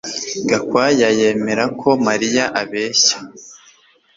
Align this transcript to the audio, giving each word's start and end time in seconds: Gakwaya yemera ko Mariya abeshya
Gakwaya 0.49 1.07
yemera 1.19 1.65
ko 1.79 1.89
Mariya 2.07 2.43
abeshya 2.61 3.17